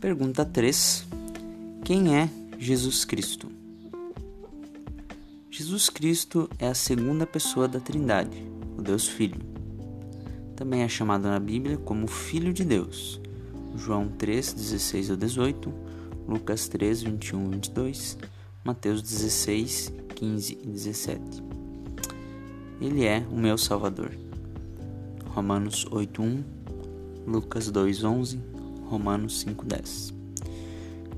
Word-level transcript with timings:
Pergunta 0.00 0.44
3: 0.44 1.08
Quem 1.84 2.14
é 2.14 2.30
Jesus 2.56 3.04
Cristo? 3.04 3.48
Jesus 5.50 5.90
Cristo 5.90 6.48
é 6.56 6.68
a 6.68 6.74
segunda 6.74 7.26
pessoa 7.26 7.66
da 7.66 7.80
Trindade, 7.80 8.40
o 8.78 8.80
Deus 8.80 9.08
Filho. 9.08 9.40
Também 10.54 10.82
é 10.82 10.88
chamado 10.88 11.24
na 11.24 11.40
Bíblia 11.40 11.76
como 11.78 12.06
Filho 12.06 12.52
de 12.52 12.64
Deus. 12.64 13.20
João 13.74 14.06
3, 14.06 14.52
16 14.52 15.10
a 15.10 15.16
18, 15.16 15.74
Lucas 16.28 16.68
3, 16.68 17.02
21 17.02 17.46
e 17.46 17.50
22, 17.54 18.18
Mateus 18.64 19.02
16, 19.02 19.92
15 20.14 20.58
e 20.62 20.66
17. 20.68 21.20
Ele 22.80 23.04
é 23.04 23.26
o 23.32 23.36
meu 23.36 23.58
Salvador. 23.58 24.12
Romanos 25.26 25.84
8, 25.90 26.22
1, 26.22 26.44
Lucas 27.26 27.68
2, 27.68 28.04
11, 28.04 28.57
Romanos 28.88 29.40
5, 29.40 29.66
10. 29.66 30.14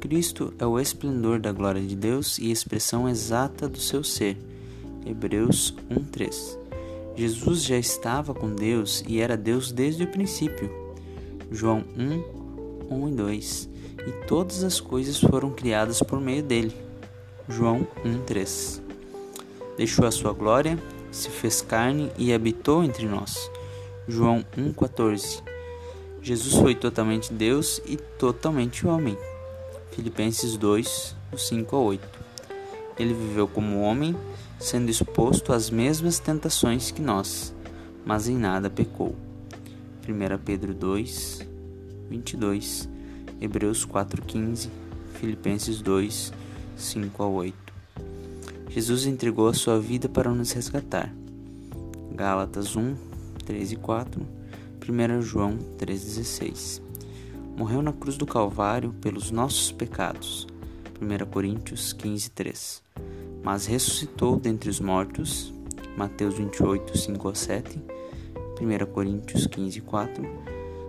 Cristo 0.00 0.54
é 0.58 0.64
o 0.64 0.78
esplendor 0.78 1.38
da 1.38 1.52
glória 1.52 1.82
de 1.82 1.94
Deus 1.94 2.38
e 2.38 2.50
expressão 2.50 3.08
exata 3.08 3.68
do 3.68 3.78
seu 3.78 4.02
ser. 4.02 4.38
Hebreus 5.04 5.74
1:3. 5.90 6.58
Jesus 7.14 7.64
já 7.64 7.76
estava 7.76 8.32
com 8.32 8.54
Deus 8.54 9.04
e 9.06 9.20
era 9.20 9.36
Deus 9.36 9.70
desde 9.70 10.04
o 10.04 10.08
princípio. 10.08 10.70
João 11.50 11.84
1, 11.96 12.94
1 12.94 13.08
e 13.08 13.12
2. 13.12 13.68
E 14.06 14.26
todas 14.26 14.64
as 14.64 14.80
coisas 14.80 15.20
foram 15.20 15.50
criadas 15.50 16.00
por 16.02 16.20
meio 16.20 16.42
dele. 16.42 16.74
João 17.48 17.86
1:3. 18.04 18.80
Deixou 19.76 20.06
a 20.06 20.10
sua 20.10 20.32
glória, 20.32 20.78
se 21.10 21.28
fez 21.28 21.60
carne 21.60 22.10
e 22.16 22.32
habitou 22.32 22.82
entre 22.82 23.06
nós. 23.06 23.50
João 24.06 24.44
1:14. 24.56 25.42
Jesus 26.22 26.54
foi 26.54 26.74
totalmente 26.74 27.32
Deus 27.32 27.80
e 27.86 27.96
totalmente 27.96 28.86
homem. 28.86 29.16
Filipenses 29.92 30.56
2, 30.56 31.16
5 31.36 31.76
a 31.76 31.78
8. 31.78 32.08
Ele 32.98 33.14
viveu 33.14 33.46
como 33.46 33.80
homem, 33.80 34.16
sendo 34.58 34.90
exposto 34.90 35.52
às 35.52 35.70
mesmas 35.70 36.18
tentações 36.18 36.90
que 36.90 37.00
nós, 37.00 37.54
mas 38.04 38.28
em 38.28 38.36
nada 38.36 38.68
pecou. 38.68 39.14
1 40.08 40.38
Pedro 40.44 40.74
2, 40.74 41.46
22, 42.08 42.88
Hebreus 43.40 43.86
4,15, 43.86 44.68
Filipenses 45.14 45.80
2, 45.80 46.32
5 46.76 47.22
a 47.22 47.28
8. 47.28 47.56
Jesus 48.68 49.06
entregou 49.06 49.48
a 49.48 49.54
sua 49.54 49.78
vida 49.78 50.08
para 50.08 50.30
nos 50.30 50.52
resgatar. 50.52 51.12
Gálatas 52.12 52.76
1, 52.76 52.96
3 53.46 53.72
e 53.72 53.76
4, 53.76 54.37
1 54.88 55.22
João 55.22 55.58
3,16 55.78 56.88
morreu 57.58 57.82
na 57.82 57.92
cruz 57.92 58.16
do 58.16 58.24
Calvário 58.24 58.92
pelos 59.00 59.32
nossos 59.32 59.72
pecados. 59.72 60.46
1 61.02 61.26
Coríntios 61.26 61.92
15, 61.92 62.30
3. 62.30 62.82
Mas 63.42 63.66
ressuscitou 63.66 64.38
dentre 64.38 64.70
os 64.70 64.78
mortos. 64.78 65.52
Mateus 65.96 66.34
28, 66.34 66.96
5 66.96 67.28
a 67.28 67.34
7. 67.34 67.82
1 68.60 68.92
Coríntios 68.92 69.48
15, 69.48 69.80
4. 69.80 70.24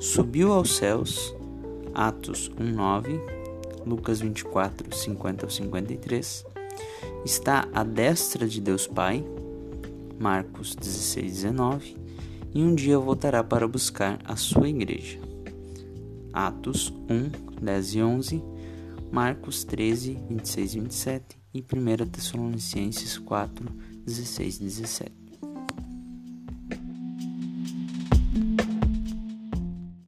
Subiu 0.00 0.54
aos 0.54 0.74
céus. 0.74 1.34
Atos 1.92 2.50
1, 2.58 2.64
9. 2.64 3.20
Lucas 3.84 4.20
24, 4.20 4.90
50 4.96 5.44
a 5.44 5.50
53. 5.50 6.46
Está 7.26 7.68
à 7.74 7.84
destra 7.84 8.48
de 8.48 8.58
Deus 8.58 8.86
Pai. 8.86 9.22
Marcos 10.18 10.74
16, 10.74 11.30
19. 11.30 12.03
E 12.54 12.62
um 12.62 12.72
dia 12.72 12.96
voltará 13.00 13.42
para 13.42 13.66
buscar 13.66 14.20
a 14.24 14.36
sua 14.36 14.68
igreja. 14.68 15.18
Atos 16.32 16.94
1, 17.10 17.60
10 17.60 17.98
e 17.98 18.02
11, 18.02 18.44
Marcos 19.10 19.64
13, 19.64 20.22
26 20.28 20.74
e 20.74 20.80
27 20.80 21.38
e 21.52 21.60
1 21.60 22.06
Tessalonicenses 22.06 23.18
4, 23.18 23.68
16 24.06 24.60
e 24.60 24.64
17. 24.66 25.23